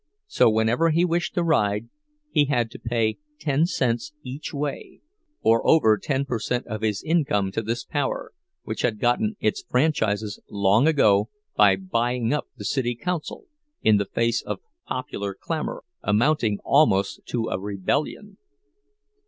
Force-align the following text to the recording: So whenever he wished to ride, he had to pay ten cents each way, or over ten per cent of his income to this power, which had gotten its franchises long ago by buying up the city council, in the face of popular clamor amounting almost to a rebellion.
So 0.25 0.49
whenever 0.49 0.89
he 0.89 1.05
wished 1.05 1.35
to 1.35 1.43
ride, 1.43 1.87
he 2.31 2.45
had 2.45 2.71
to 2.71 2.79
pay 2.79 3.19
ten 3.39 3.67
cents 3.67 4.13
each 4.23 4.51
way, 4.51 5.01
or 5.43 5.61
over 5.63 5.95
ten 5.95 6.25
per 6.25 6.39
cent 6.39 6.65
of 6.65 6.81
his 6.81 7.03
income 7.03 7.51
to 7.51 7.61
this 7.61 7.85
power, 7.85 8.33
which 8.63 8.81
had 8.81 8.97
gotten 8.97 9.35
its 9.39 9.61
franchises 9.61 10.39
long 10.49 10.87
ago 10.87 11.29
by 11.55 11.75
buying 11.75 12.33
up 12.33 12.47
the 12.57 12.65
city 12.65 12.95
council, 12.95 13.45
in 13.83 13.97
the 13.97 14.05
face 14.09 14.41
of 14.41 14.61
popular 14.87 15.35
clamor 15.39 15.83
amounting 16.01 16.57
almost 16.65 17.21
to 17.27 17.49
a 17.49 17.59
rebellion. 17.59 18.37